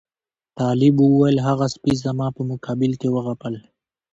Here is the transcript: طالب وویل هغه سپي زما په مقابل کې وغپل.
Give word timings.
طالب 0.59 0.95
وویل 1.01 1.37
هغه 1.47 1.65
سپي 1.73 1.93
زما 2.03 2.27
په 2.35 2.41
مقابل 2.51 2.91
کې 3.01 3.07
وغپل. 3.15 3.55